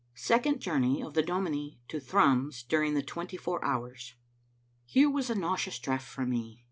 [0.15, 4.15] SECOND JOURNEY OF THE DOMINIE TO THRUMS DURING THE TWENTY FOUR HOURS.
[4.83, 6.59] Here was a nauseous draught for me.